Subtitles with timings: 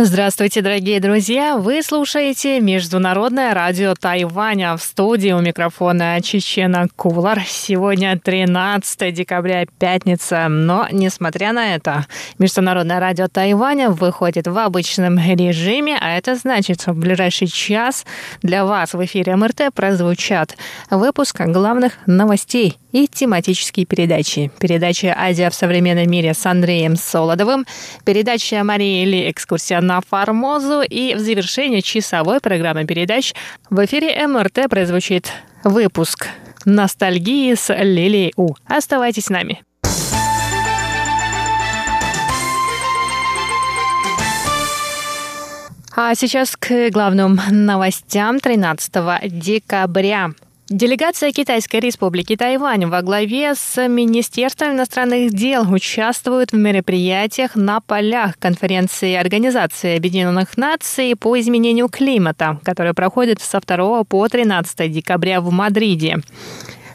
[0.00, 1.56] Здравствуйте, дорогие друзья!
[1.56, 4.76] Вы слушаете Международное радио Тайваня.
[4.76, 7.40] В студии у микрофона Чечена Кулар.
[7.44, 10.46] Сегодня 13 декабря, пятница.
[10.46, 12.06] Но, несмотря на это,
[12.38, 18.06] Международное радио Тайваня выходит в обычном режиме, а это значит, что в ближайший час
[18.40, 20.56] для вас в эфире МРТ прозвучат
[20.90, 24.50] выпуск главных новостей и тематические передачи.
[24.58, 27.66] Передача «Азия в современном мире» с Андреем Солодовым,
[28.04, 33.34] передача Марии Ли «Экскурсия на Формозу» и в завершении часовой программы передач
[33.70, 35.32] в эфире МРТ прозвучит
[35.64, 36.28] выпуск
[36.64, 38.54] «Ностальгии с Лилией У».
[38.66, 39.62] Оставайтесь с нами.
[46.00, 48.92] А сейчас к главным новостям 13
[49.32, 50.30] декабря.
[50.70, 58.38] Делегация Китайской республики Тайвань во главе с Министерством иностранных дел участвует в мероприятиях на полях
[58.38, 65.50] конференции Организации Объединенных Наций по изменению климата, которая проходит со 2 по 13 декабря в
[65.50, 66.18] Мадриде.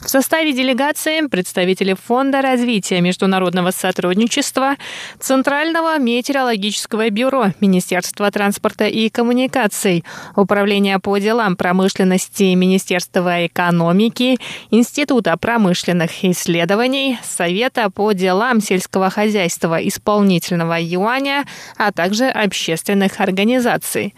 [0.04, 4.76] В составе делегации представители Фонда развития международного сотрудничества,
[5.18, 10.04] Центрального метеорологического бюро, Министерства транспорта и коммуникаций,
[10.36, 14.38] Управления по делам промышленности Министерства экономики,
[14.72, 21.46] Института промышленных исследований, Совета по делам сельского хозяйства исполнительного юаня,
[21.78, 24.14] а также общественных организаций.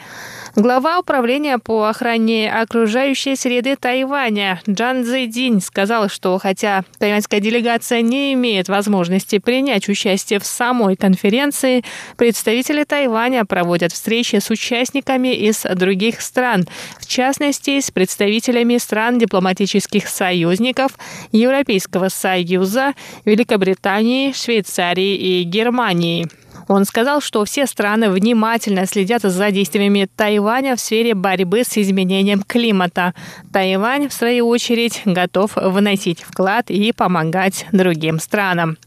[0.55, 8.31] Глава управления по охране окружающей среды Тайваня Джан Цзэйдинь сказал, что хотя тайваньская делегация не
[8.31, 11.83] имеет возможности принять участие в самой конференции,
[12.15, 16.65] представители Тайваня проводят встречи с участниками из других стран,
[17.01, 20.93] в частности, с представителями стран дипломатических союзников,
[21.33, 22.93] Европейского Союза,
[23.25, 26.29] Великобритании, Швейцарии и Германии.
[26.67, 32.41] Он сказал, что все страны внимательно следят за действиями Тайваня в сфере борьбы с изменением
[32.41, 33.13] климата.
[33.53, 38.77] Тайвань, в свою очередь, готов выносить вклад и помогать другим странам.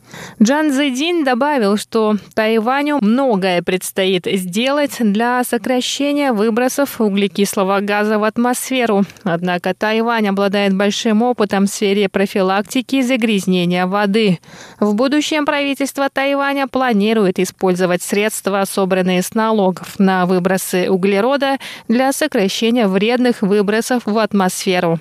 [0.43, 9.05] Джан Зэдин добавил, что Тайваню многое предстоит сделать для сокращения выбросов углекислого газа в атмосферу.
[9.23, 14.39] Однако Тайвань обладает большим опытом в сфере профилактики загрязнения воды.
[14.81, 17.68] В будущем правительство Тайваня планирует использовать
[18.03, 21.59] средства, собранные с налогов на выбросы углерода
[21.89, 24.99] для сокращения вредных выбросов в атмосферу.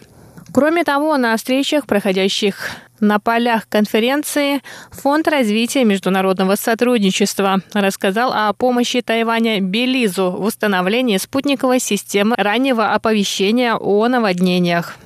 [0.54, 4.62] Кроме того, на встречах, проходящих на полях конференции
[4.92, 13.76] Фонд развития международного сотрудничества рассказал о помощи Тайваня Белизу в установлении спутниковой системы раннего оповещения
[13.76, 14.98] о наводнениях.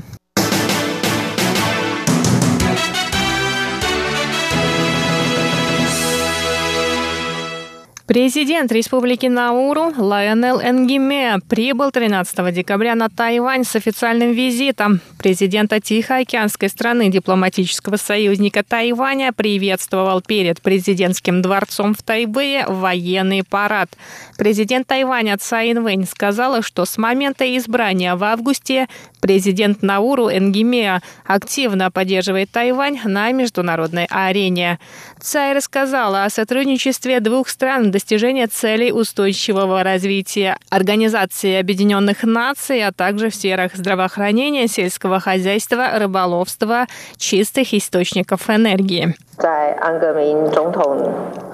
[8.11, 14.99] Президент Республики Науру Лайонел Энгиме прибыл 13 декабря на Тайвань с официальным визитом.
[15.17, 23.89] Президента Тихоокеанской страны дипломатического союзника Тайваня приветствовал перед президентским дворцом в Тайбэе военный парад.
[24.37, 28.89] Президент Тайваня Цай Инвэнь сказала, что с момента избрания в августе
[29.21, 34.79] президент Науру Энгимеа активно поддерживает Тайвань на международной арене.
[35.21, 42.91] Цай рассказала о сотрудничестве двух стран в достижения целей устойчивого развития Организации Объединенных Наций, а
[42.91, 46.87] также в сферах здравоохранения, сельского хозяйства, рыболовства,
[47.17, 49.15] чистых источников энергии.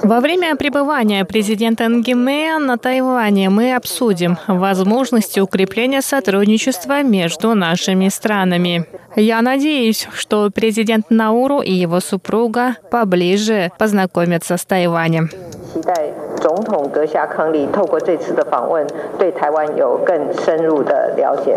[0.05, 8.87] Во время пребывания президента Ангемея на Тайване мы обсудим возможности укрепления сотрудничества между нашими странами.
[9.17, 15.29] Я надеюсь, что президент Науру и его супруга поближе познакомятся с Тайванем.
[15.75, 15.95] 期待
[16.37, 18.87] 总统阁下康利透过这次的访问，
[19.19, 21.57] 对台湾有更深入的了解。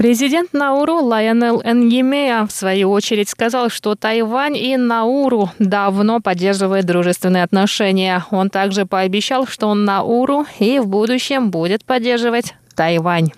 [0.00, 7.42] Президент Науру Лайонел Энгемея в свою очередь сказал, что Тайвань и Науру давно поддерживают дружественные
[7.42, 8.24] отношения.
[8.30, 13.32] Он также пообещал, что Науру и в будущем будет поддерживать Тайвань.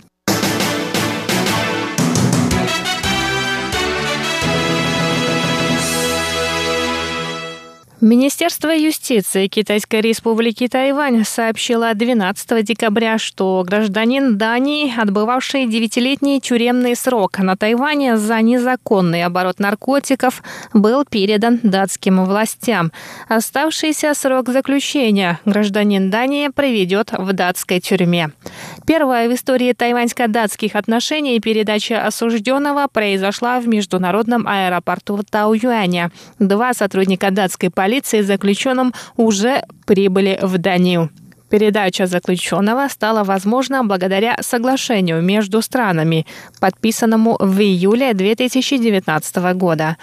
[8.05, 17.39] Министерство юстиции Китайской республики Тайвань сообщило 12 декабря, что гражданин Дании, отбывавший девятилетний тюремный срок
[17.39, 20.43] на Тайване за незаконный оборот наркотиков,
[20.75, 22.91] был передан датским властям.
[23.29, 28.33] Оставшийся срок заключения гражданин Дании проведет в датской тюрьме.
[28.85, 36.11] Первая в истории тайваньско-датских отношений передача осужденного произошла в международном аэропорту Тау-Юаня.
[36.41, 41.11] Два сотрудника датской полиции полиции заключенным уже прибыли в Данию.
[41.50, 46.27] Передача заключенного стала возможна благодаря соглашению между странами,
[46.59, 49.99] подписанному в июле 2019 года.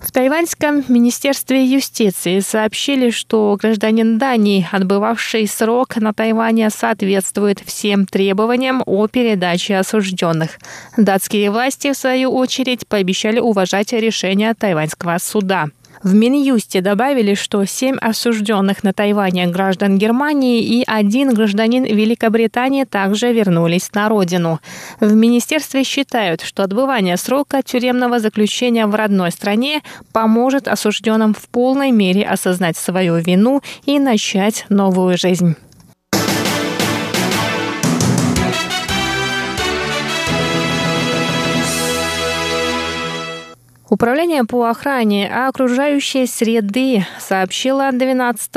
[0.00, 8.84] В Тайваньском министерстве юстиции сообщили, что гражданин Дании, отбывавший срок на Тайване, соответствует всем требованиям
[8.86, 10.58] о передаче осужденных.
[10.96, 15.66] Датские власти, в свою очередь, пообещали уважать решение тайваньского суда.
[16.02, 23.32] В Минюсте добавили, что семь осужденных на Тайване граждан Германии и один гражданин Великобритании также
[23.32, 24.60] вернулись на родину.
[25.00, 31.90] В министерстве считают, что отбывание срока тюремного заключения в родной стране поможет осужденным в полной
[31.90, 35.56] мере осознать свою вину и начать новую жизнь.
[43.92, 48.50] Управление по охране окружающей среды сообщило 12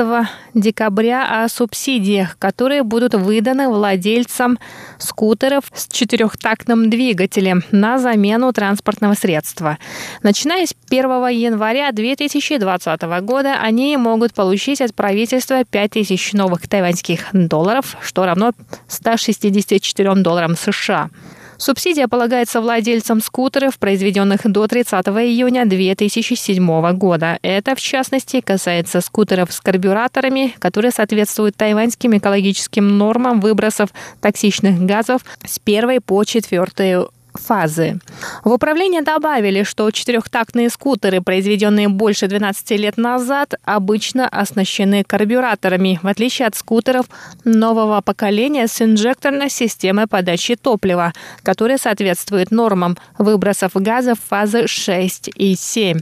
[0.54, 4.58] декабря о субсидиях, которые будут выданы владельцам
[4.96, 9.76] скутеров с четырехтактным двигателем на замену транспортного средства.
[10.22, 17.98] Начиная с 1 января 2020 года они могут получить от правительства 5000 новых тайваньских долларов,
[18.00, 18.52] что равно
[18.88, 21.10] 164 долларам США.
[21.58, 27.38] Субсидия полагается владельцам скутеров, произведенных до 30 июня 2007 года.
[27.42, 35.22] Это, в частности, касается скутеров с карбюраторами, которые соответствуют тайваньским экологическим нормам выбросов токсичных газов
[35.44, 37.98] с первой по четвертую фазы.
[38.44, 46.06] В управлении добавили, что четырехтактные скутеры, произведенные больше 12 лет назад, обычно оснащены карбюраторами, в
[46.06, 47.06] отличие от скутеров
[47.44, 51.12] нового поколения с инжекторной системой подачи топлива,
[51.42, 56.00] которая соответствует нормам выбросов газов фазы 6 и 7.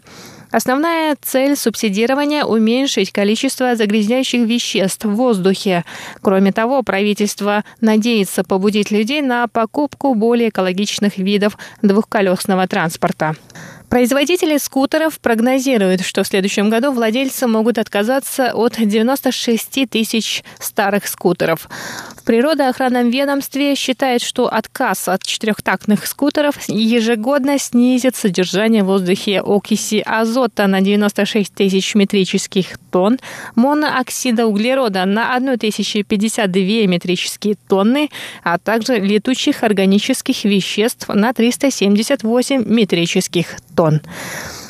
[0.55, 5.85] Основная цель субсидирования– уменьшить количество загрязняющих веществ в воздухе.
[6.23, 13.35] Кроме того, правительство надеется побудить людей на покупку более экологичных видов двухколесного транспорта.
[13.89, 21.69] Производители скутеров прогнозируют, что в следующем году владельцы могут отказаться от 96 тысяч старых скутеров.
[22.17, 30.03] В природоохранном ведомстве считает, что отказ от четырехтактных скутеров ежегодно снизит содержание в воздухе окиси
[30.05, 33.19] азота на 96 тысяч метрических тонн,
[33.57, 38.09] монооксида углерода на 1052 метрические тонны,
[38.45, 44.01] а также летучих органических веществ на 378 метрических тонн.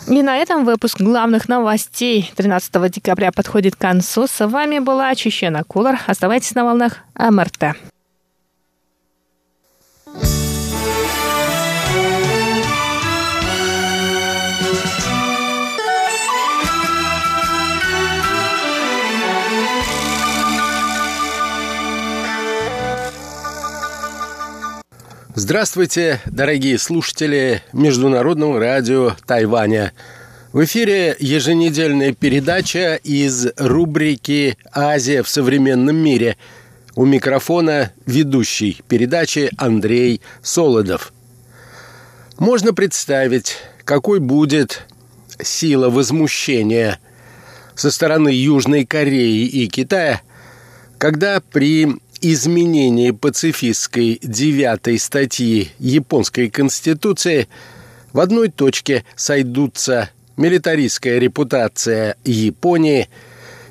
[0.09, 4.26] И на этом выпуск главных новостей 13 декабря подходит к концу.
[4.26, 6.00] С вами была Чечена Кулар.
[6.06, 7.76] Оставайтесь на волнах МРТ.
[25.36, 29.92] Здравствуйте, дорогие слушатели Международного радио Тайваня.
[30.52, 36.36] В эфире еженедельная передача из рубрики «Азия в современном мире».
[36.94, 41.12] У микрофона ведущий передачи Андрей Солодов.
[42.38, 44.82] Можно представить, какой будет
[45.42, 47.00] сила возмущения
[47.75, 50.20] со стороны Южной Кореи и Китая,
[50.97, 51.88] когда при
[52.21, 57.49] изменении пацифистской девятой статьи японской конституции
[58.12, 63.09] в одной точке сойдутся милитаристская репутация Японии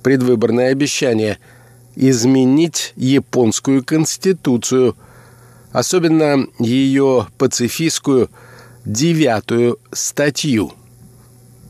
[0.03, 1.39] предвыборное обещание–
[1.97, 4.97] изменить японскую конституцию,
[5.73, 8.31] особенно ее пацифистскую
[8.85, 10.73] девятую статью.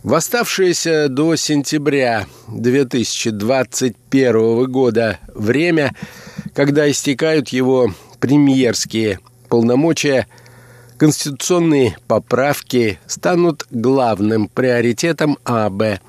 [0.03, 5.95] В оставшееся до сентября 2021 года время,
[6.55, 10.27] когда истекают его премьерские полномочия,
[10.97, 16.01] конституционные поправки станут главным приоритетом АБ.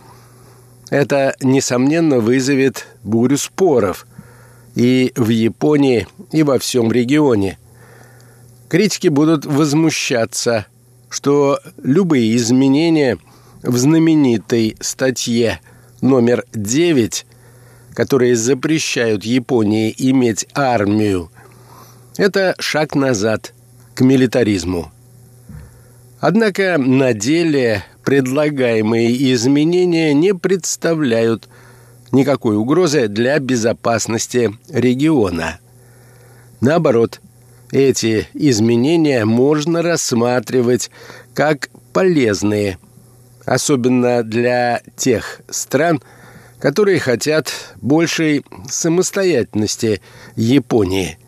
[0.89, 4.07] Это, несомненно, вызовет бурю споров
[4.75, 7.57] и в Японии, и во всем регионе.
[8.69, 10.65] Критики будут возмущаться,
[11.09, 13.17] что любые изменения–
[13.63, 15.59] в знаменитой статье
[16.01, 17.25] номер 9,
[17.93, 21.31] которые запрещают Японии иметь армию,
[22.17, 23.53] это шаг назад
[23.93, 24.91] к милитаризму.
[26.19, 31.49] Однако на деле предлагаемые изменения не представляют
[32.13, 35.59] никакой угрозы для безопасности региона.
[36.61, 37.19] Наоборот,
[37.73, 40.89] эти изменения можно рассматривать
[41.33, 42.77] как полезные
[43.43, 46.01] особенно для тех стран,
[46.59, 50.01] которые хотят большей самостоятельности
[50.37, 51.19] Японии.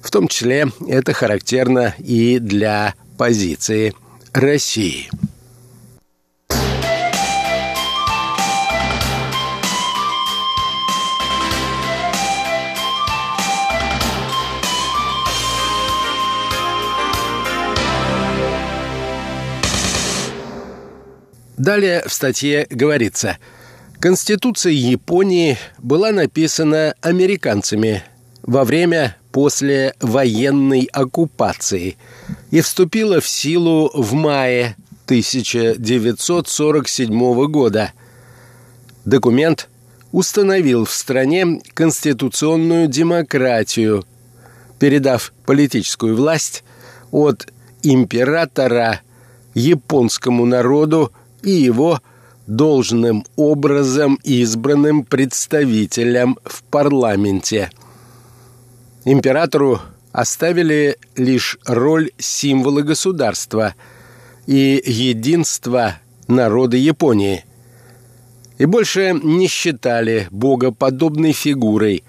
[0.00, 3.94] В том числе это характерно и для позиции
[4.32, 5.08] России.
[21.62, 23.38] Далее в статье говорится,
[24.00, 28.02] Конституция Японии была написана американцами
[28.42, 31.96] во время послевоенной оккупации
[32.50, 37.92] и вступила в силу в мае 1947 года.
[39.04, 39.68] Документ
[40.10, 44.04] установил в стране конституционную демократию,
[44.80, 46.64] передав политическую власть
[47.12, 47.46] от
[47.84, 49.02] императора
[49.54, 51.12] японскому народу
[51.42, 52.00] и его
[52.46, 57.70] должным образом избранным представителям в парламенте.
[59.04, 59.80] Императору
[60.12, 63.74] оставили лишь роль символа государства
[64.46, 67.44] и единства народа Японии.
[68.58, 72.04] И больше не считали богоподобной фигурой,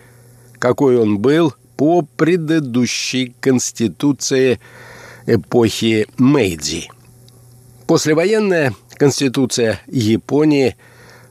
[0.60, 4.60] какой он был по предыдущей конституции
[5.26, 6.90] эпохи Мэйдзи.
[7.88, 10.76] Послевоенная Конституция Японии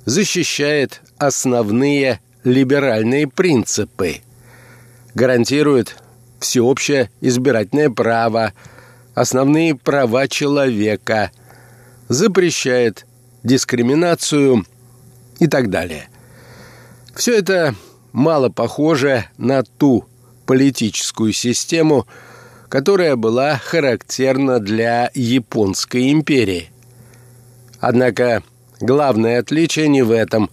[0.04, 4.16] защищает основные либеральные принципы,
[5.14, 5.96] гарантирует
[6.40, 8.52] всеобщее избирательное право,
[9.14, 11.30] основные права человека,
[12.08, 13.06] запрещает
[13.42, 14.66] дискриминацию
[15.38, 16.08] и так далее.
[17.14, 17.74] Все это
[18.12, 20.06] мало похоже на ту
[20.46, 22.06] политическую систему,
[22.68, 26.70] которая была характерна для Японской империи.
[27.82, 28.44] Однако
[28.80, 30.50] главное отличие не в этом,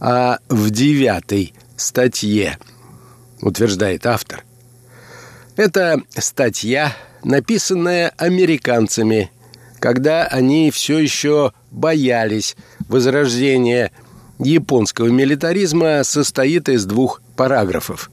[0.00, 2.58] а в девятой статье,
[3.42, 4.44] утверждает автор.
[5.56, 9.30] Это статья, написанная американцами,
[9.78, 12.56] когда они все еще боялись
[12.88, 13.92] возрождения
[14.38, 18.10] японского милитаризма, состоит из двух параграфов.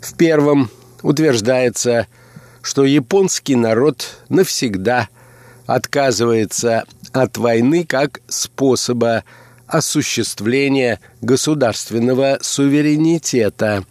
[0.00, 0.68] В первом
[1.02, 2.08] утверждается,
[2.60, 5.08] что японский народ навсегда
[5.66, 9.24] отказывается от войны как способа
[9.66, 13.84] осуществления государственного суверенитета,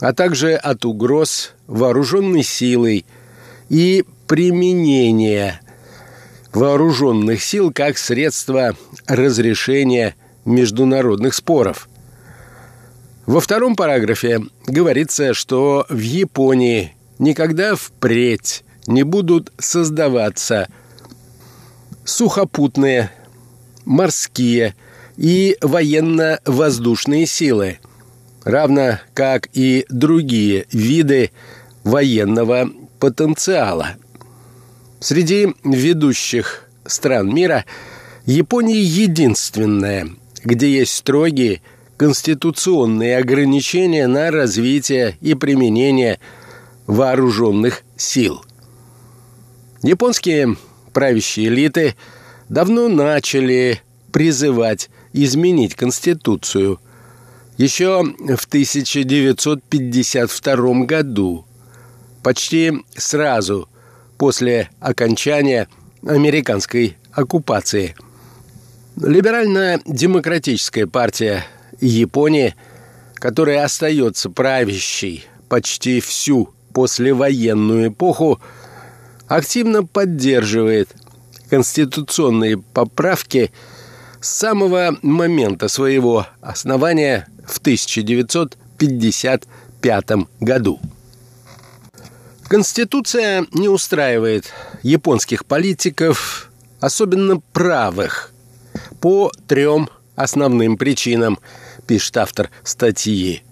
[0.00, 3.06] а также от угроз вооруженной силой
[3.68, 5.60] и применения
[6.52, 11.88] вооруженных сил как средство разрешения международных споров.
[13.26, 20.68] Во втором параграфе говорится, что в Японии никогда впредь не будут создаваться
[22.04, 23.10] сухопутные,
[23.84, 24.74] морские
[25.16, 27.78] и военно-воздушные силы,
[28.44, 31.30] равно как и другие виды
[31.84, 33.96] военного потенциала.
[35.00, 37.64] Среди ведущих стран мира
[38.26, 40.08] Япония единственная,
[40.44, 41.62] где есть строгие
[41.96, 46.18] конституционные ограничения на развитие и применение
[46.86, 48.42] вооруженных сил.
[49.82, 50.56] Японские
[50.92, 51.96] правящие элиты
[52.48, 53.82] давно начали
[54.12, 56.80] призывать изменить Конституцию.
[57.56, 61.44] Еще в 1952 году,
[62.22, 63.68] почти сразу
[64.18, 65.66] после окончания
[66.06, 67.96] американской оккупации.
[68.96, 71.44] Либерально-демократическая партия
[71.80, 72.54] Японии,
[73.14, 78.40] которая остается правящей почти всю послевоенную эпоху,
[79.30, 80.90] активно поддерживает
[81.48, 83.50] конституционные поправки
[84.20, 90.10] с самого момента своего основания в 1955
[90.40, 90.80] году.
[92.48, 98.32] Конституция не устраивает японских политиков, особенно правых,
[99.00, 101.38] по трем основным причинам,
[101.86, 103.44] пишет автор статьи.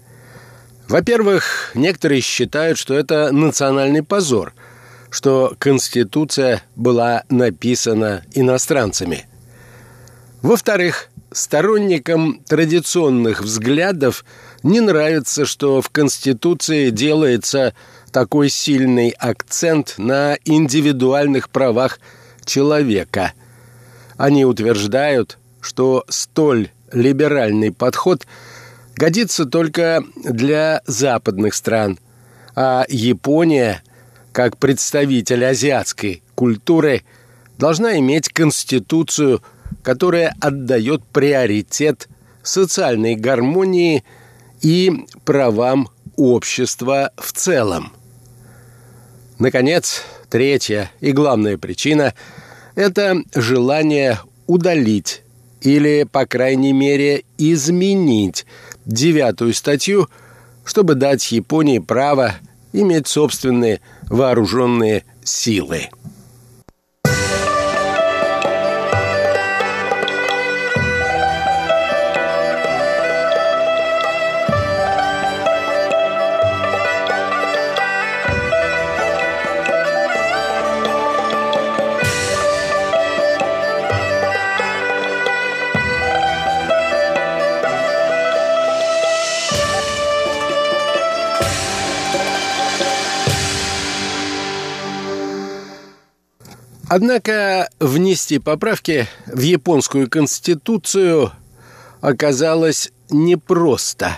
[0.89, 4.53] Во-первых, некоторые считают, что это национальный позор–
[5.09, 9.25] что Конституция была написана иностранцами.
[10.41, 14.23] Во-вторых, сторонникам традиционных взглядов
[14.63, 17.73] не нравится, что в Конституции делается
[18.11, 21.99] такой сильный акцент на индивидуальных правах
[22.45, 23.33] человека.
[24.17, 28.25] Они утверждают, что столь либеральный подход
[28.95, 31.99] годится только для западных стран,
[32.55, 33.83] а Япония
[34.39, 37.03] как представитель азиатской культуры,
[37.57, 39.43] должна иметь конституцию,
[39.83, 42.07] которая отдает приоритет
[42.41, 44.05] социальной гармонии
[44.61, 47.91] и правам общества в целом.
[49.39, 52.13] Наконец, третья и главная причина–
[52.75, 55.21] это желание удалить
[55.59, 58.45] или, по крайней мере, изменить
[58.85, 60.07] девятую статью,
[60.63, 62.35] чтобы дать Японии право
[62.73, 65.89] иметь собственные вооруженные силы.
[96.89, 101.31] Однако внести поправки в японскую конституцию
[102.01, 104.17] оказалось непросто.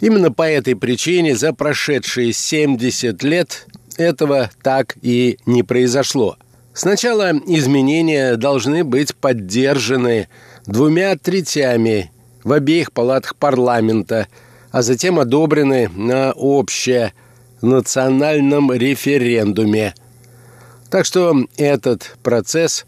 [0.00, 6.36] Именно по этой причине за прошедшие 70 лет этого так и не произошло.
[6.74, 10.26] Сначала изменения должны быть поддержаны
[10.66, 12.10] двумя третями
[12.42, 14.26] в обеих палатах парламента,
[14.72, 19.94] а затем одобрены на общенациональном референдуме–
[20.92, 22.84] так что этот процесс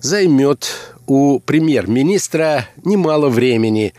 [0.00, 0.70] займет
[1.08, 3.92] у премьер-министра немало времени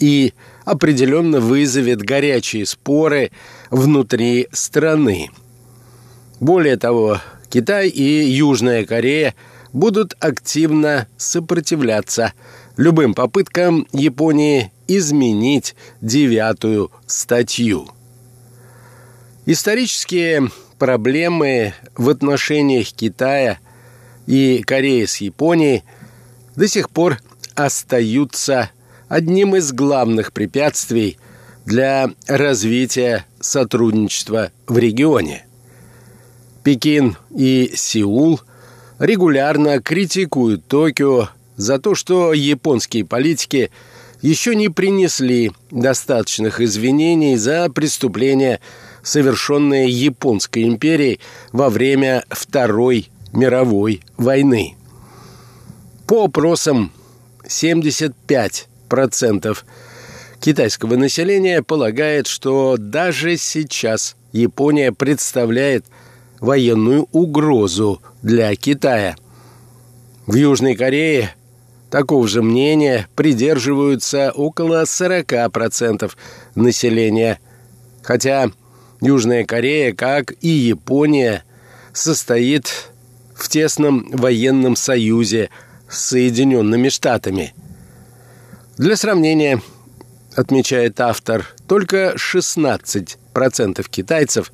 [0.00, 0.32] и
[0.64, 3.30] определенно вызовет горячие споры
[3.70, 5.28] внутри страны.
[6.40, 9.34] Более того, Китай и Южная Корея
[9.74, 12.32] будут активно сопротивляться
[12.78, 17.90] любым попыткам Японии изменить девятую статью.
[19.44, 23.58] Исторические проблемы в отношениях Китая
[24.26, 25.84] и Кореи с Японией
[26.54, 27.18] до сих пор
[27.54, 28.70] остаются
[29.08, 31.18] одним из главных препятствий
[31.64, 35.46] для развития сотрудничества в регионе.
[36.62, 38.40] Пекин и Сеул
[38.98, 43.70] регулярно критикуют Токио за то, что японские политики
[44.22, 48.60] еще не принесли достаточных извинений за преступления
[49.06, 51.20] совершенные Японской империей
[51.52, 54.74] во время Второй мировой войны.
[56.08, 56.90] По опросам
[57.44, 59.58] 75%
[60.40, 65.86] китайского населения полагает, что даже сейчас Япония представляет
[66.40, 69.14] военную угрозу для Китая.
[70.26, 71.32] В Южной Корее
[71.90, 76.10] Такого же мнения придерживаются около 40%
[76.56, 77.38] населения.
[78.02, 78.50] Хотя
[79.00, 81.44] Южная Корея, как и Япония,
[81.92, 82.90] состоит
[83.34, 85.50] в тесном военном союзе
[85.88, 87.54] с Соединенными Штатами.
[88.78, 89.60] Для сравнения,
[90.34, 94.52] отмечает автор, только 16% китайцев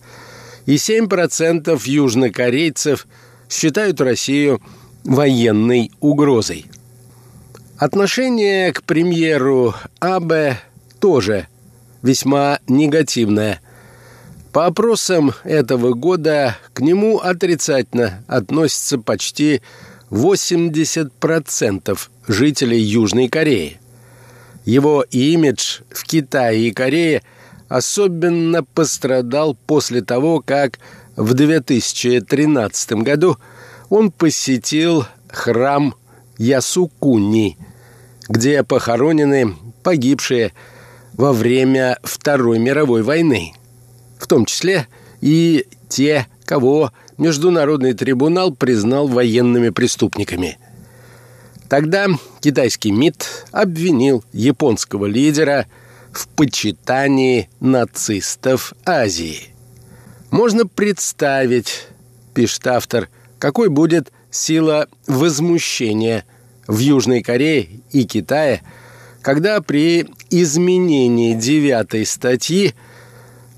[0.66, 3.06] и 7% южнокорейцев
[3.50, 4.62] считают Россию
[5.04, 6.66] военной угрозой.
[7.78, 10.58] Отношение к премьеру Абе
[11.00, 11.48] тоже
[12.02, 13.60] весьма негативное.
[14.52, 19.62] По опросам этого года к нему отрицательно относится почти
[20.10, 23.80] 80% жителей Южной Кореи.
[24.66, 27.22] Его имидж в Китае и Корее
[27.70, 30.78] особенно пострадал после того, как
[31.16, 33.38] в 2013 году
[33.88, 35.94] он посетил храм
[36.36, 37.56] Ясукуни,
[38.28, 40.52] где похоронены погибшие
[41.14, 43.54] во время Второй мировой войны,
[44.22, 44.86] в том числе
[45.20, 50.58] и те, кого Международный трибунал признал военными преступниками.
[51.68, 52.06] Тогда
[52.40, 55.66] китайский МИД обвинил японского лидера
[56.12, 59.48] в почитании нацистов Азии.
[60.30, 61.88] Можно представить,
[62.32, 63.08] пишет автор,
[63.40, 66.24] какой будет сила возмущения
[66.68, 68.62] в Южной Корее и Китае,
[69.20, 72.74] когда при изменении девятой статьи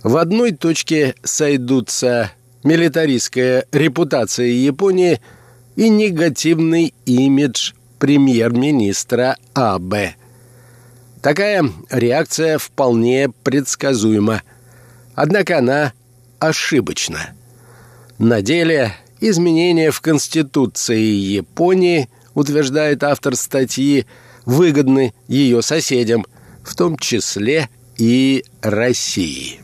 [0.05, 2.31] в одной точке сойдутся
[2.62, 5.21] милитаристская репутация Японии
[5.77, 9.95] и негативный имидж премьер-министра АБ.
[11.23, 14.43] Такая реакция вполне предсказуема,
[15.14, 15.95] однако она
[16.38, 17.31] ошибочна.
[18.19, 24.05] На деле изменения в Конституции Японии, утверждает автор статьи,
[24.45, 26.27] выгодны ее соседям,
[26.62, 29.61] в том числе и России.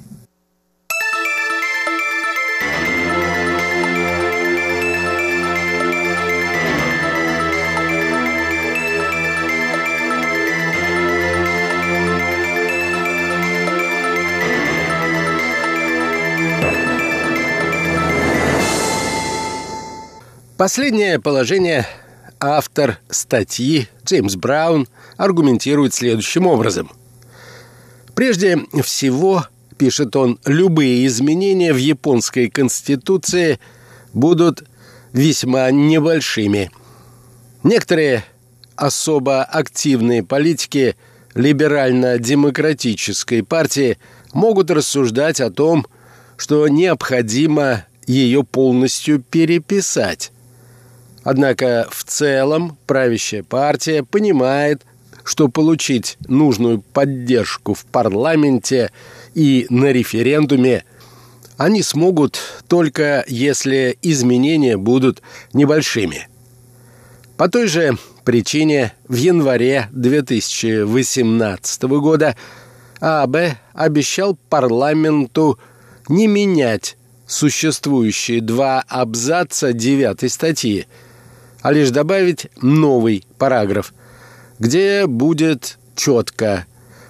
[20.61, 21.89] Последнее положение
[22.39, 26.91] автор статьи Джеймс Браун аргументирует следующим образом.
[28.15, 29.47] Прежде всего,
[29.79, 33.59] пишет он, любые изменения в японской конституции
[34.13, 34.65] будут
[35.15, 36.71] весьма небольшими.
[37.63, 38.23] Некоторые
[38.77, 40.95] особо активные политики
[41.35, 43.97] либерально-демократической партии
[44.35, 45.87] могут рассуждать о том,
[46.37, 50.33] что необходимо ее полностью переписать.
[51.23, 54.87] Однако в целом правящая партия понимает,
[55.23, 58.91] что получить нужную поддержку в парламенте
[59.35, 60.85] и на референдуме
[61.59, 65.21] они смогут только если изменения будут
[65.53, 66.27] небольшими.
[67.37, 72.35] По той же причине в январе 2018 года
[73.01, 73.37] АБ
[73.75, 75.59] обещал парламенту
[76.09, 80.87] не менять существующие два абзаца девятой статьи–
[81.63, 83.93] а лишь добавить новый параграф,
[84.59, 86.67] где будет четко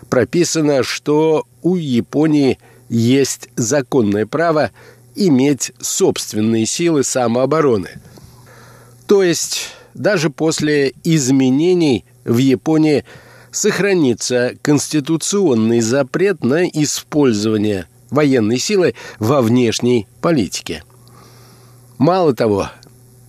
[0.08, 2.58] прописано, что у Японии
[2.88, 4.70] есть законное право
[5.14, 7.90] иметь собственные силы самообороны.
[9.06, 13.04] То есть даже после изменений в Японии
[13.50, 20.84] сохранится конституционный запрет на использование военной силы во внешней политике.
[21.98, 22.70] Мало того,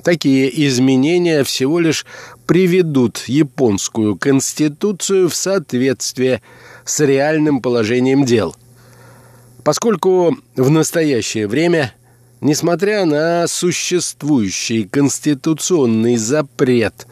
[0.04, 2.06] Такие изменения всего лишь
[2.48, 6.42] приведут японскую конституцию в соответствие
[6.86, 8.56] с реальным положением дел.
[9.64, 11.94] Поскольку в настоящее время,
[12.40, 17.06] несмотря на существующий конституционный запрет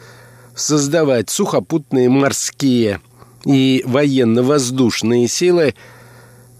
[0.56, 3.00] создавать сухопутные морские
[3.44, 5.74] и военно-воздушные силы,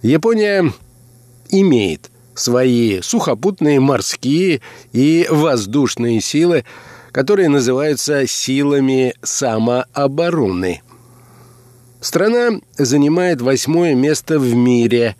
[0.01, 0.71] Япония
[1.49, 2.10] имеет
[2.41, 6.65] свои сухопутные, морские и воздушные силы,
[7.11, 10.81] которые называются силами самообороны.
[11.99, 15.15] Страна занимает восьмое место в мире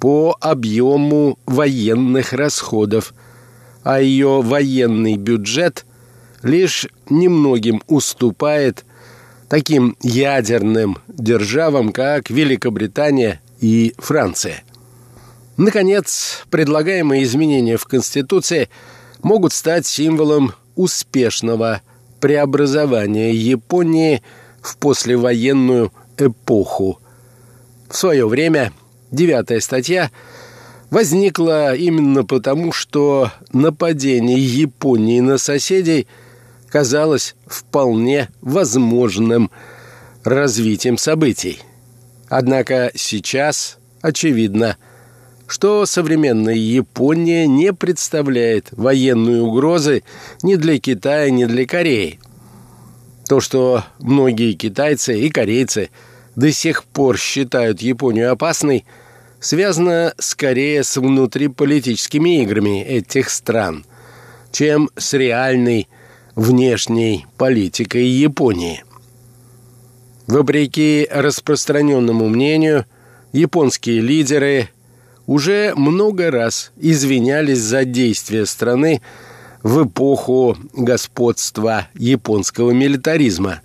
[0.00, 3.14] по объему военных расходов,
[3.82, 5.86] а ее военный бюджет
[6.42, 8.84] лишь немногим уступает
[9.48, 14.62] таким ядерным державам, как Великобритания и Франция.
[15.60, 18.70] Наконец, предлагаемые изменения в Конституции
[19.22, 21.82] могут стать символом успешного
[22.18, 24.22] преобразования Японии
[24.62, 26.98] в послевоенную эпоху.
[27.90, 28.72] В свое время
[29.10, 30.10] девятая статья
[30.88, 36.06] возникла именно потому, что нападение Японии на соседей
[36.70, 39.50] казалось вполне возможным
[40.24, 41.60] развитием событий.
[42.30, 44.78] Однако сейчас очевидно,
[45.50, 50.04] что современная Япония не представляет военной угрозы
[50.44, 52.20] ни для Китая, ни для Кореи.
[53.28, 55.90] То, что многие китайцы и корейцы
[56.36, 58.84] до сих пор считают Японию опасной,
[59.40, 63.84] связано скорее с внутриполитическими играми этих стран,
[64.52, 65.88] чем с реальной
[66.36, 68.84] внешней политикой Японии.
[70.28, 72.86] Вопреки распространенному мнению,
[73.32, 74.68] японские лидеры
[75.30, 79.00] уже много раз извинялись за действия страны
[79.62, 83.60] в эпоху господства японского милитаризма.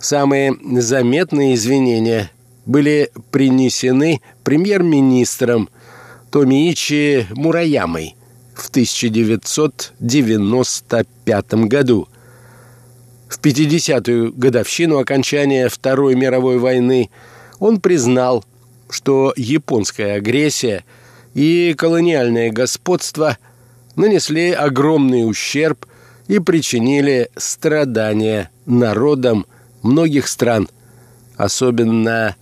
[0.00, 2.30] Самые заметные извинения
[2.64, 5.68] были принесены премьер-министром
[6.30, 8.16] Томиичи Мураямой
[8.54, 12.08] в 1995 году.
[13.28, 17.10] В 50-ю годовщину окончания Второй мировой войны
[17.58, 18.42] он признал,
[18.92, 20.84] что японская агрессия
[21.34, 23.38] и колониальное господство
[23.96, 25.86] нанесли огромный ущерб
[26.28, 29.46] и причинили страдания народам
[29.82, 30.68] многих стран,
[31.36, 32.36] особенно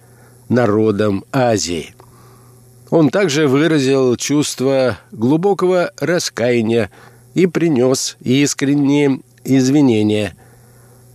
[0.49, 1.95] народам Азии.
[2.91, 6.91] Он также выразил чувство глубокого раскаяния
[7.35, 10.37] и принес искренние извинения.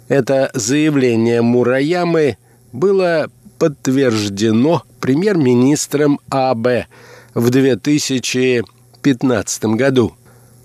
[0.08, 2.38] Это заявление Мураямы
[2.72, 6.86] было подтверждено премьер-министром АБ
[7.34, 10.14] в 2015 году.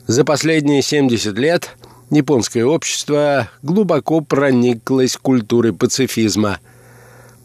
[0.07, 1.77] За последние 70 лет
[2.11, 6.59] японское общество глубоко прониклось культурой пацифизма.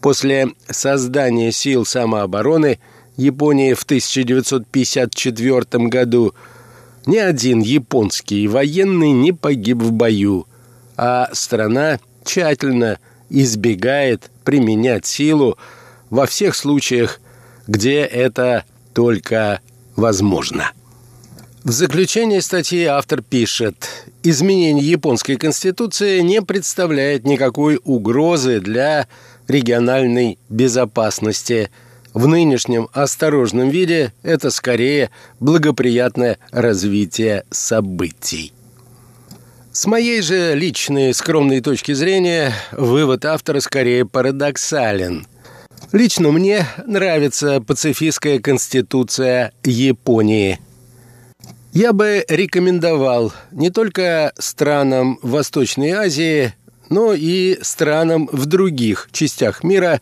[0.00, 2.80] После создания сил самообороны
[3.16, 6.34] Японии в 1954 году
[7.06, 10.46] ни один японский военный не погиб в бою,
[10.96, 12.98] а страна тщательно
[13.30, 15.58] избегает применять силу
[16.10, 17.20] во всех случаях,
[17.66, 19.60] где это только
[19.96, 20.72] возможно.
[21.64, 23.88] В заключение статьи автор пишет,
[24.22, 29.08] изменение японской конституции не представляет никакой угрозы для
[29.48, 31.70] региональной безопасности.
[32.14, 35.10] В нынешнем осторожном виде это скорее
[35.40, 38.52] благоприятное развитие событий.
[39.76, 45.26] С моей же личной скромной точки зрения, вывод автора скорее парадоксален.
[45.92, 50.60] Лично мне нравится пацифистская конституция Японии.
[51.74, 56.54] Я бы рекомендовал не только странам Восточной Азии,
[56.88, 60.00] но и странам в других частях мира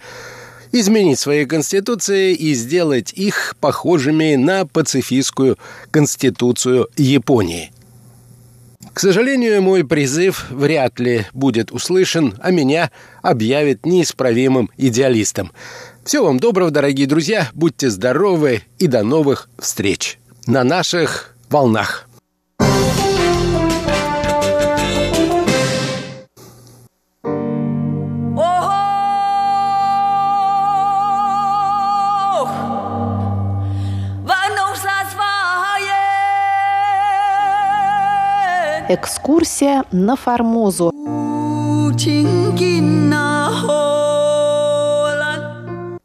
[0.70, 5.58] изменить свои конституции и сделать их похожими на пацифистскую
[5.90, 7.73] конституцию Японии.
[8.94, 15.50] К сожалению, мой призыв вряд ли будет услышан, а меня объявят неисправимым идеалистом.
[16.04, 22.08] Всего вам доброго, дорогие друзья, будьте здоровы и до новых встреч на наших волнах.
[38.86, 40.92] Экскурсия на Формозу.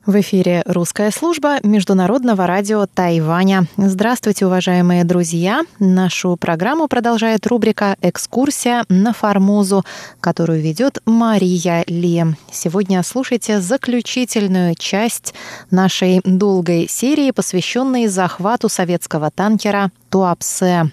[0.06, 3.66] В эфире русская служба Международного радио Тайваня.
[3.76, 5.64] Здравствуйте, уважаемые друзья!
[5.78, 9.84] Нашу программу продолжает рубрика «Экскурсия на Формозу»,
[10.22, 12.24] которую ведет Мария Ли.
[12.50, 15.34] Сегодня слушайте заключительную часть
[15.70, 20.92] нашей долгой серии, посвященной захвату советского танкера Туапсе.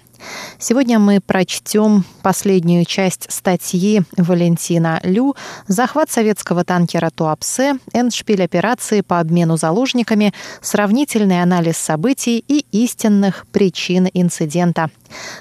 [0.59, 5.35] Сегодня мы прочтем последнюю часть статьи Валентина Лю
[5.67, 7.75] «Захват советского танкера Туапсе.
[7.93, 10.33] Эндшпиль операции по обмену заложниками.
[10.61, 14.89] Сравнительный анализ событий и истинных причин инцидента».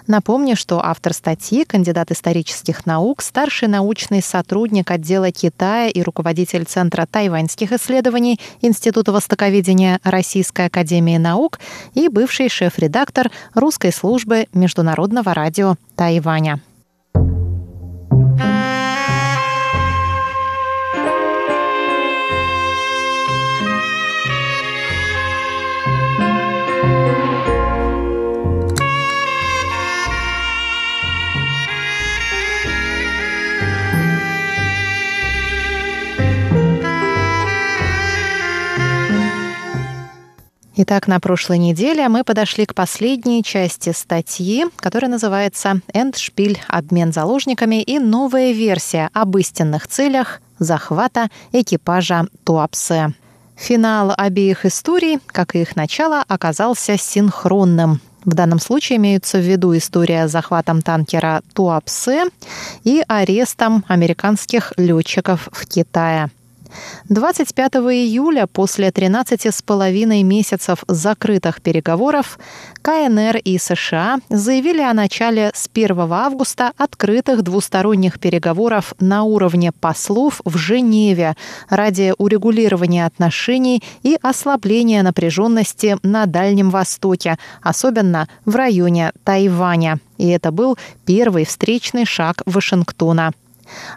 [0.07, 7.07] Напомню, что автор статьи, кандидат исторических наук, старший научный сотрудник отдела Китая и руководитель Центра
[7.07, 11.59] тайваньских исследований Института востоковедения Российской академии наук
[11.94, 16.61] и бывший шеф-редактор русской службы Международного радио Тайваня.
[40.78, 46.60] Итак, на прошлой неделе мы подошли к последней части статьи, которая называется «Эндшпиль.
[46.68, 53.14] Обмен заложниками и новая версия об истинных целях захвата экипажа Туапсе».
[53.56, 58.02] Финал обеих историй, как и их начало, оказался синхронным.
[58.26, 62.24] В данном случае имеются в виду история с захватом танкера Туапсе
[62.84, 66.28] и арестом американских летчиков в Китае.
[67.08, 72.38] 25 июля, после 13 с половиной месяцев закрытых переговоров,
[72.82, 80.40] КНР и США заявили о начале с 1 августа открытых двусторонних переговоров на уровне послов
[80.44, 81.36] в Женеве
[81.68, 90.00] ради урегулирования отношений и ослабления напряженности на Дальнем Востоке, особенно в районе Тайваня.
[90.18, 93.32] И это был первый встречный шаг Вашингтона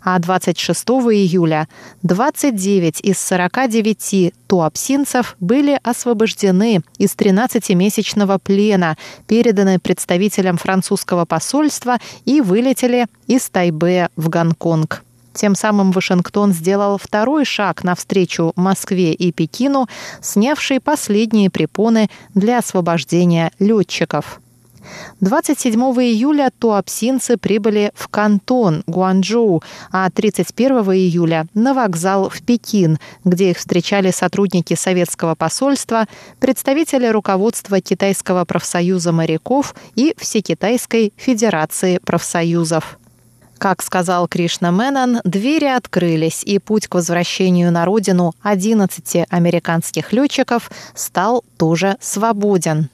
[0.04, 1.68] а 26 июля
[2.04, 13.08] 29 из 49 туапсинцев были освобождены из 13-месячного плена, переданы представителям французского посольства и вылетели
[13.28, 15.04] из Тайбе в Гонконг.
[15.34, 19.88] Тем самым Вашингтон сделал второй шаг навстречу Москве и Пекину,
[20.22, 24.42] снявший последние препоны для освобождения летчиков.
[25.22, 33.52] 27 июля туапсинцы прибыли в Кантон, Гуанчжоу, а 31 июля на вокзал в Пекин, где
[33.52, 36.08] их встречали сотрудники советского посольства,
[36.40, 43.00] представители руководства Китайского профсоюза моряков и Всекитайской Федерации профсоюзов.
[43.60, 50.72] Как сказал Кришна Менон, двери открылись, и путь к возвращению на родину 11 американских летчиков
[50.96, 52.90] стал тоже свободен.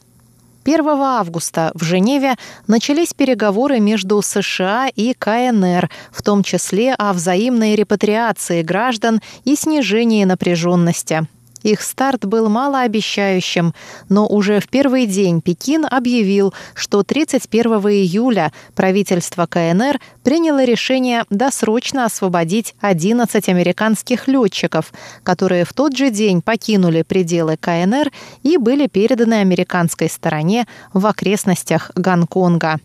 [0.66, 7.76] 1 августа в Женеве начались переговоры между США и КНР, в том числе о взаимной
[7.76, 11.28] репатриации граждан и снижении напряженности.
[11.66, 13.74] Их старт был малообещающим,
[14.08, 22.06] но уже в первый день Пекин объявил, что 31 июля правительство КНР приняло решение досрочно
[22.06, 28.12] освободить 11 американских летчиков, которые в тот же день покинули пределы КНР
[28.44, 32.80] и были переданы американской стороне в окрестностях Гонконга.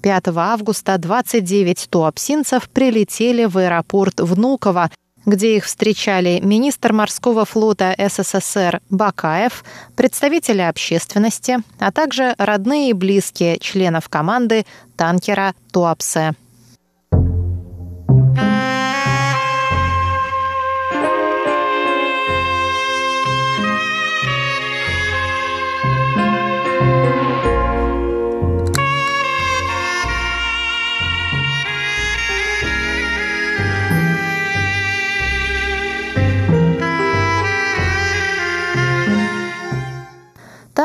[0.00, 4.90] 5 августа 29 туапсинцев прилетели в аэропорт Внуково
[5.28, 9.64] где их встречали министр морского флота СССР Бакаев,
[9.94, 14.64] представители общественности, а также родные и близкие членов команды
[14.96, 16.34] танкера «Туапсе».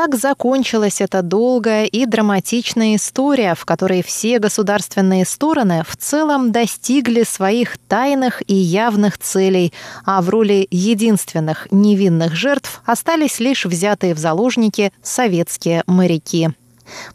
[0.04, 7.22] Так закончилась эта долгая и драматичная история, в которой все государственные стороны в целом достигли
[7.22, 9.72] своих тайных и явных целей,
[10.04, 16.50] а в роли единственных невинных жертв остались лишь взятые в заложники советские моряки.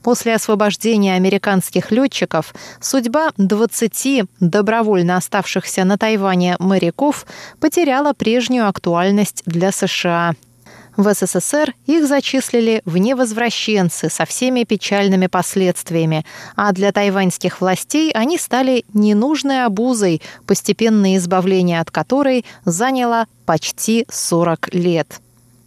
[0.02, 7.28] После освобождения американских летчиков судьба 20 добровольно оставшихся на Тайване моряков
[7.60, 10.34] потеряла прежнюю актуальность для США–
[11.00, 16.26] в СССР их зачислили в невозвращенцы со всеми печальными последствиями,
[16.58, 24.74] а для тайваньских властей они стали ненужной обузой, постепенное избавление от которой заняло почти 40
[24.74, 25.22] лет.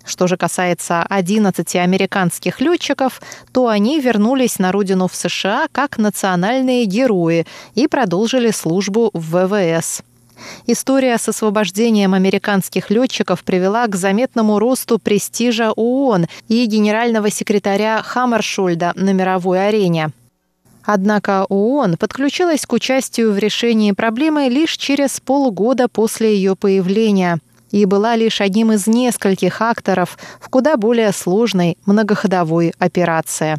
[0.04, 6.84] Что же касается 11 американских летчиков, то они вернулись на родину в США как национальные
[6.84, 10.02] герои и продолжили службу в ВВС.
[10.66, 18.92] История с освобождением американских летчиков привела к заметному росту престижа ООН и генерального секретаря Хаммершульда
[18.94, 20.10] на мировой арене.
[20.84, 27.38] Однако ООН подключилась к участию в решении проблемы лишь через полгода после ее появления
[27.70, 33.58] и была лишь одним из нескольких акторов в куда более сложной многоходовой операции.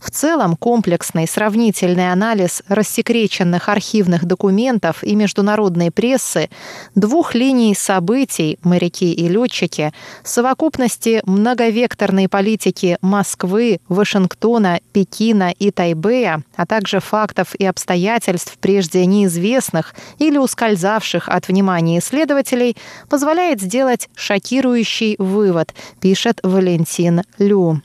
[0.00, 6.50] В целом, комплексный сравнительный анализ рассекреченных архивных документов и международной прессы,
[6.94, 9.92] двух линий событий «Моряки и летчики»,
[10.24, 19.94] совокупности многовекторной политики Москвы, Вашингтона, Пекина и Тайбэя, а также фактов и обстоятельств прежде неизвестных
[20.18, 22.76] или ускользавших от внимания исследователей,
[23.08, 27.82] позволяет сделать шокирующий вывод, пишет Валентин Лю.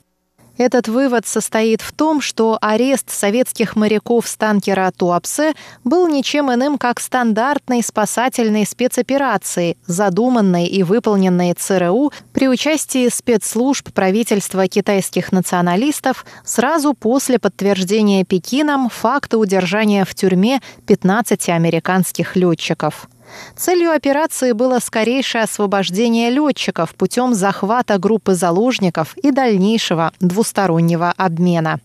[0.63, 6.77] Этот вывод состоит в том, что арест советских моряков с танкера Туапсе был ничем иным,
[6.77, 16.93] как стандартной спасательной спецоперацией, задуманной и выполненной ЦРУ при участии спецслужб правительства китайских националистов сразу
[16.93, 23.09] после подтверждения Пекином факта удержания в тюрьме 15 американских летчиков.
[23.55, 31.79] Целью операции было скорейшее освобождение летчиков путем захвата группы заложников и дальнейшего двустороннего обмена.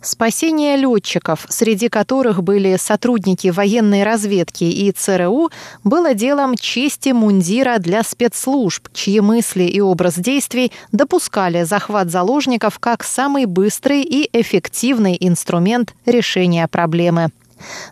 [0.00, 5.50] Спасение летчиков, среди которых были сотрудники военной разведки и ЦРУ,
[5.82, 13.02] было делом чести мундира для спецслужб, чьи мысли и образ действий допускали захват заложников как
[13.02, 17.30] самый быстрый и эффективный инструмент решения проблемы.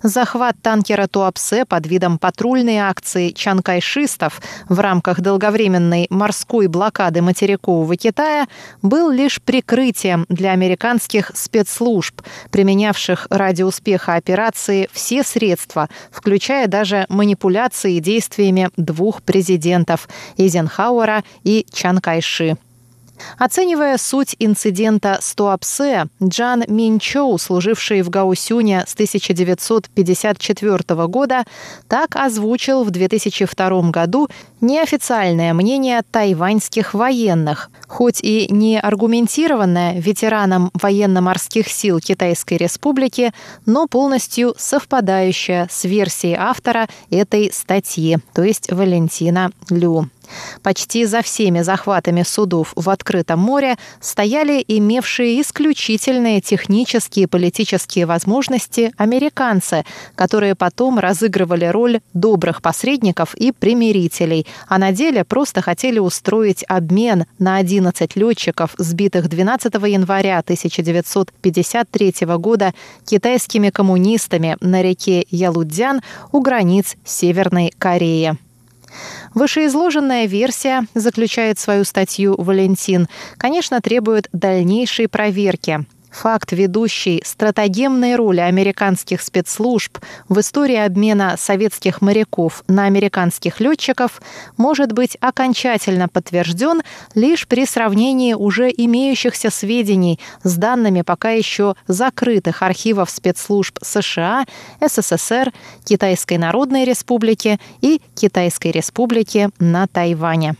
[0.03, 8.47] Захват танкера Туапсе под видом патрульной акции чанкайшистов в рамках долговременной морской блокады материкового Китая
[8.83, 17.99] был лишь прикрытием для американских спецслужб, применявших ради успеха операции все средства, включая даже манипуляции
[17.99, 22.57] действиями двух президентов– Эйзенхауэра и Чан Кайши.
[23.39, 31.45] Оценивая суть инцидента с Туапсе, Джан Минчоу, служивший в Гаусюне с 1954 года,
[31.89, 34.29] так озвучил в 2002 году
[34.61, 43.33] неофициальное мнение тайваньских военных, хоть и не аргументированное ветераном военно-морских сил Китайской Республики,
[43.67, 50.09] но полностью совпадающее с версией автора этой статьи, то есть Валентина Лю.
[50.63, 58.93] Почти за всеми захватами судов в открытом море стояли имевшие исключительные технические и политические возможности
[58.97, 66.65] американцы, которые потом разыгрывали роль добрых посредников и примирителей, а на деле просто хотели устроить
[66.69, 72.73] обмен на 11 летчиков, сбитых 12 января 1953 года
[73.05, 76.01] китайскими коммунистами на реке Ялудзян
[76.33, 78.37] у границ Северной Кореи.
[79.35, 85.85] Вышеизложенная версия, заключает свою статью Валентин, конечно, требует дальнейшей проверки.
[86.17, 89.99] Факт ведущий стратегемной роли американских спецслужб
[90.31, 94.23] в истории обмена советских моряков на американских летчиков
[94.57, 96.81] может быть окончательно подтвержден
[97.15, 104.47] лишь при сравнении уже имеющихся сведений с данными пока еще закрытых архивов спецслужб США,
[104.81, 105.53] СССР,
[105.85, 110.57] Китайской Народной Республики и Китайской Республики на Тайване.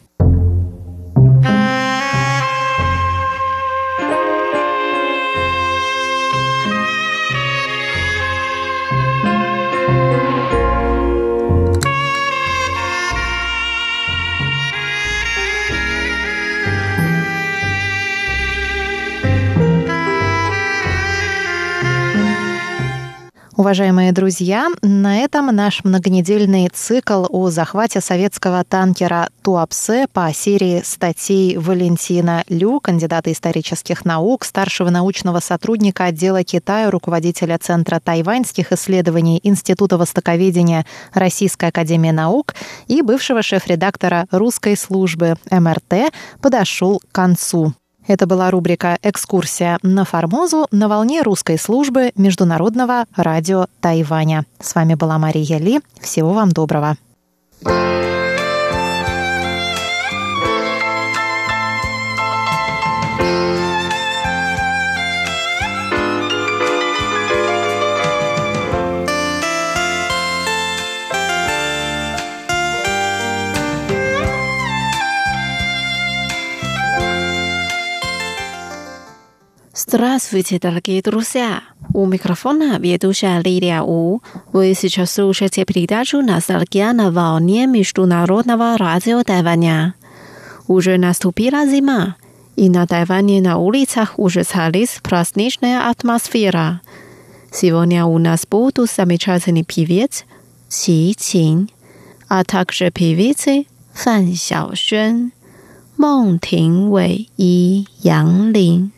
[23.57, 31.57] Уважаемые друзья, на этом наш многонедельный цикл о захвате советского танкера Туапсе по серии статей
[31.57, 39.97] Валентина Лю, кандидата исторических наук, старшего научного сотрудника отдела Китая, руководителя Центра тайваньских исследований Института
[39.97, 40.85] востоковедения
[41.15, 42.55] Российской академии наук
[42.89, 47.73] и бывшего шеф-редактора русской службы МРТ подошел к концу.
[48.07, 54.45] Это была рубрика «Экскурсия на Формозу» на волне русской службы Международного радио Тайваня.
[54.61, 55.81] С вами была Мария Ли.
[56.01, 56.97] Всего вам доброго.
[79.89, 81.63] Здравствуйте, дорогие друзья!
[81.95, 84.21] У микрофона ведущая Лилия У.
[84.53, 89.95] Вы сейчас слушаете передачу «Ностальгия на волне Международного радио Тайваня».
[90.67, 92.17] Уже наступила зима,
[92.57, 96.81] и на Тайване на улицах уже царит праздничная атмосфера.
[97.53, 100.25] Сегодня у нас будут замечательный певец
[100.69, 101.71] Qi Qin,
[102.27, 105.31] а также певицы Фан Xiaoxuan,
[105.97, 108.91] Мэн Тинвэй и Ян Лин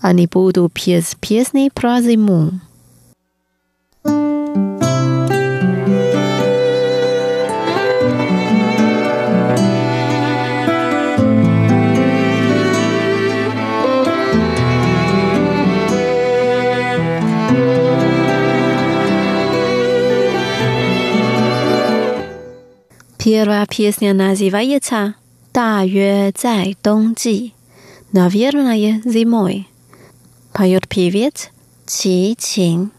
[0.00, 2.52] Они будут петь песни про зиму.
[23.26, 25.14] Первая песня называется
[25.52, 27.18] «Та юэ цай донг
[28.12, 29.66] Наверное, зимой.
[30.56, 31.50] Поет певец
[31.86, 32.90] Чи Чин.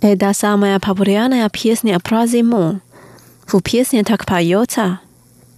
[0.00, 2.80] Это самая популярная песня про зиму.
[3.44, 5.00] В песне так поется.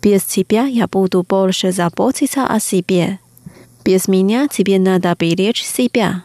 [0.01, 3.18] Без тебя я буду больше заботиться о себе.
[3.85, 6.24] Без меня тебе надо беречь себя.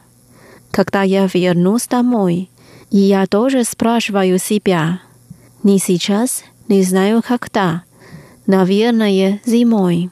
[0.72, 2.50] Когда я вернусь домой,
[2.90, 5.02] и я тоже спрашиваю себя.
[5.64, 7.84] Не сейчас, не знаю когда.
[8.46, 10.12] Наверное, зимой.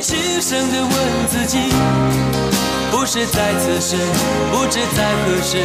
[0.00, 0.90] 轻声地问
[1.28, 1.58] 自己，
[2.90, 3.96] 不是在此时，
[4.52, 5.56] 不知在何时，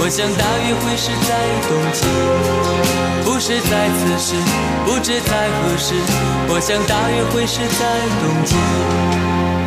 [0.00, 1.30] 我想大约会是在
[1.68, 2.04] 冬季，
[3.24, 4.34] 不是在此时，
[4.84, 5.94] 不知在何时。
[6.48, 7.80] 我想大约会是在
[8.20, 8.54] 冬季，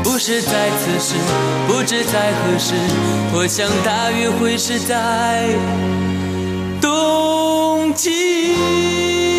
[0.04, 1.16] 不是在此时，
[1.68, 2.74] 不知在何时。
[3.34, 5.48] 我想大约会是在
[6.82, 9.33] 冬季。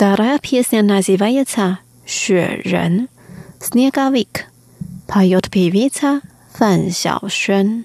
[0.00, 3.10] Вторая песня называется «雪人»
[3.60, 4.46] Снеговик.
[5.06, 6.22] Поет певица
[6.54, 7.84] Фан Сяошен.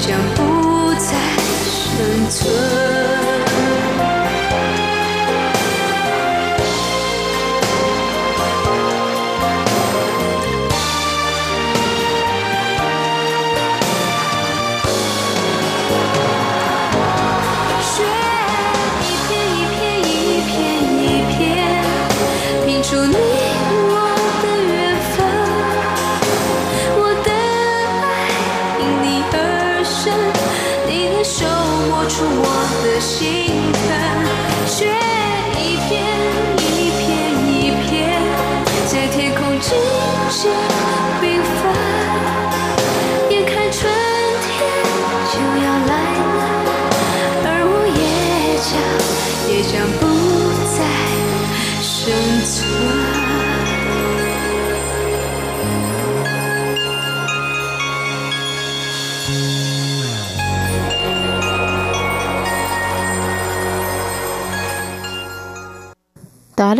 [0.00, 2.79] 将不再生存。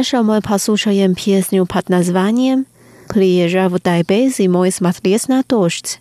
[0.00, 2.64] Дальше мы послушаем песню под названием
[3.06, 6.00] «Приезжай в Тайбэй зимой смотреть на дождь».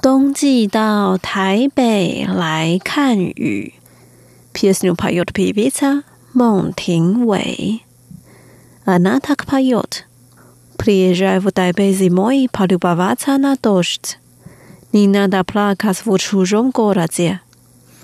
[0.00, 3.74] 冬季到台北来看雨
[4.54, 7.80] ，Песню поет певица 孟庭苇。
[8.86, 10.06] Она так поет.
[10.78, 14.18] Приезжай в Тайбэй зимой полюбоваться на дождь.
[14.94, 17.42] Не надо плакать в чужом городе.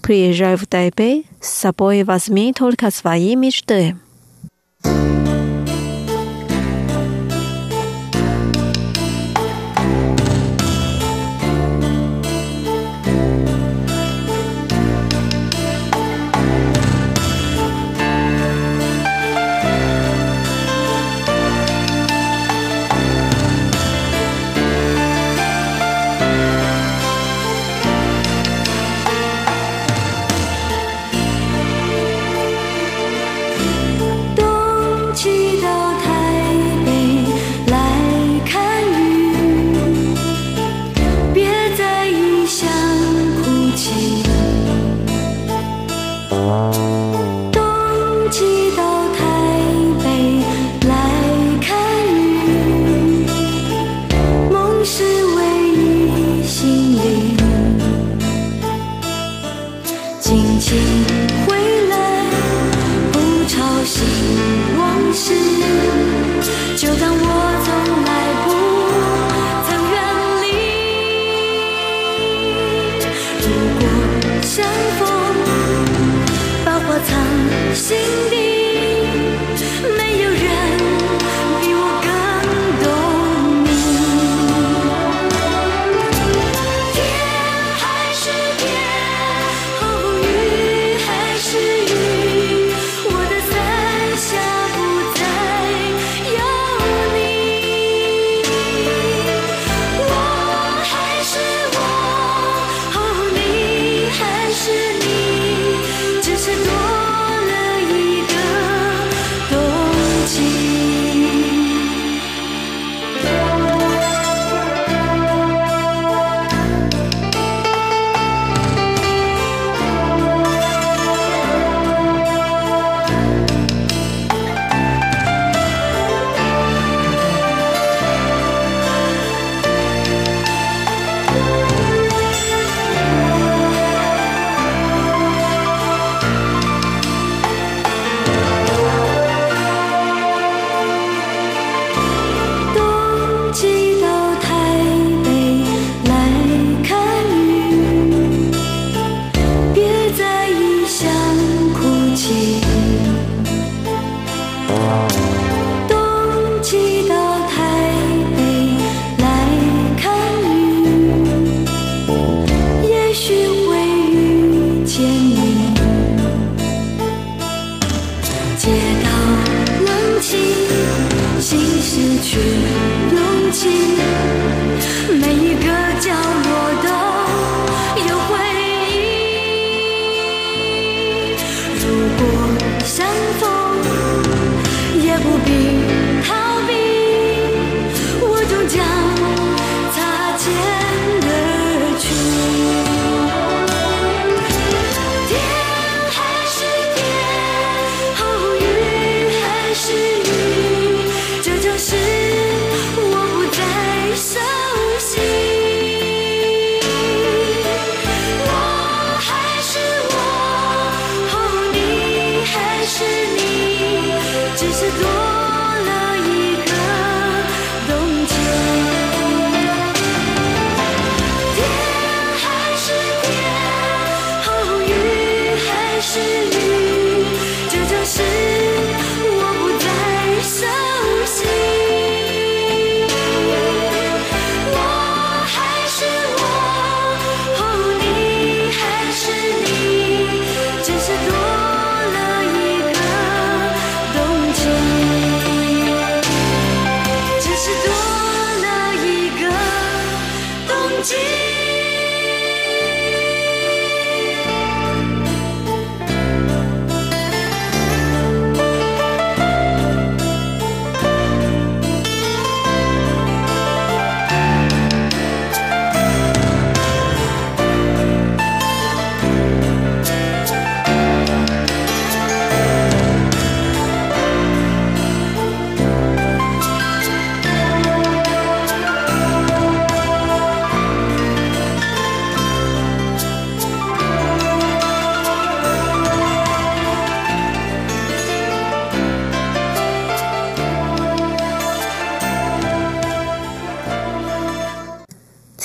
[0.03, 3.97] Приезжай в Тайбэй, с собой возьми только свои мечты.
[4.83, 5.30] thank you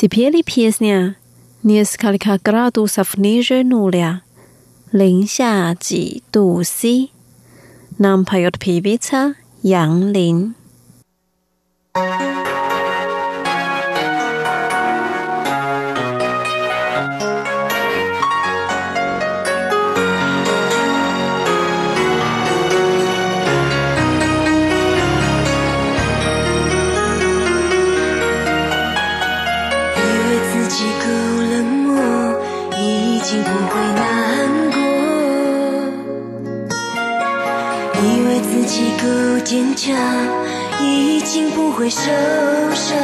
[0.06, 1.16] Теперь песня
[1.64, 4.22] несколько градусов ниже нуля, нуля,
[4.92, 7.10] 零下几度 C.
[7.98, 9.34] Нам поет певица
[9.64, 10.54] Yang
[11.96, 12.35] Lin.
[39.46, 39.96] 坚强，
[40.82, 42.02] 已经不会受
[42.74, 42.98] 伤。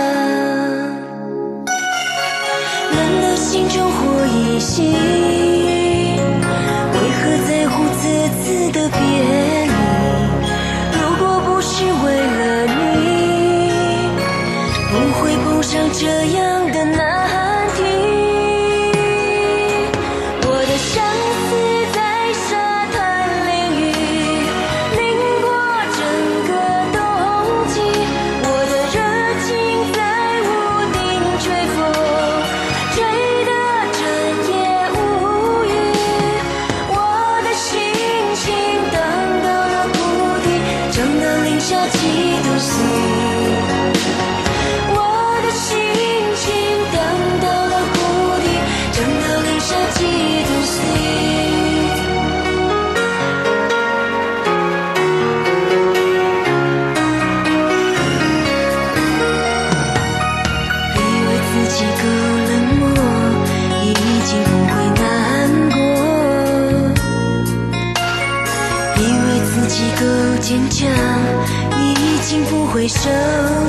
[2.92, 4.82] 冷的心中火已熄，
[6.94, 8.10] 为何在乎此
[8.42, 8.98] 次的别
[9.68, 9.72] 离？
[10.98, 14.10] 如果不是为了你，
[14.90, 16.51] 不会碰上这样。
[72.82, 73.61] 回首。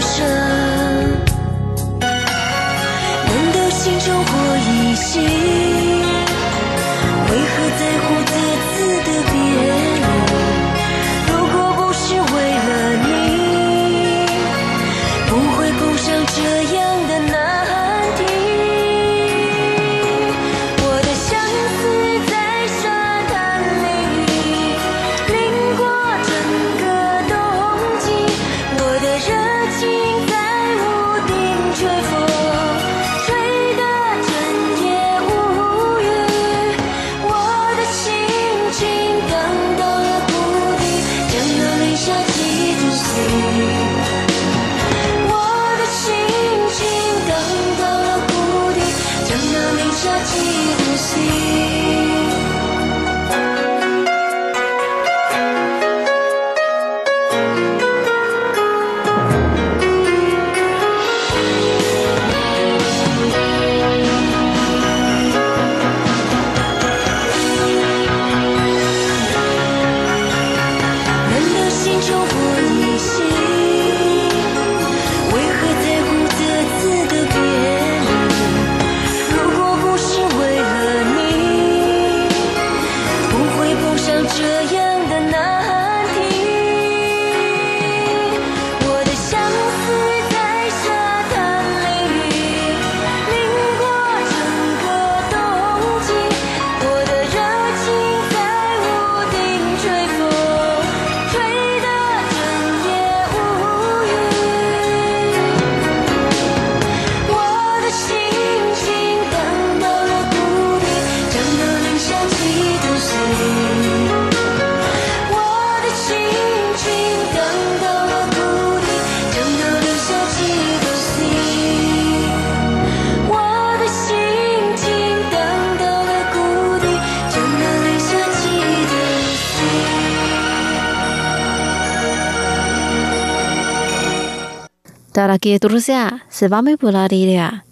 [135.43, 137.65] дорогие друзья, с вами была Лилия.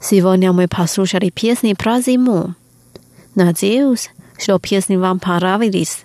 [0.00, 2.54] Сегодня мы послушали песни про зиму.
[3.34, 6.04] Надеюсь, что песни вам понравились.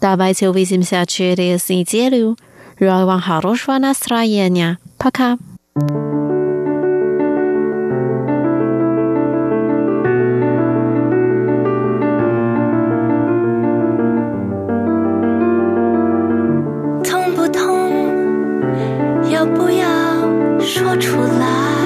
[0.00, 2.36] Давайте увидимся через неделю.
[2.80, 4.78] Желаю вам хорошего настроения.
[4.98, 5.38] Пока!
[5.76, 6.10] Thank you.
[20.80, 21.79] 说出来。